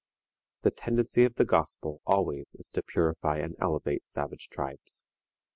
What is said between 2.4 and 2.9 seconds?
is to